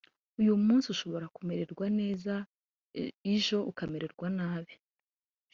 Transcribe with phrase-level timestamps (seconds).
[0.39, 2.33] uyu munsi ushobora kumererwa neza
[3.35, 4.73] ijo ukamererwa nabi